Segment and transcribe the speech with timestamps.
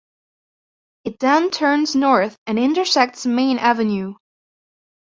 [1.03, 4.15] It then turns north and intersects Main Avenue.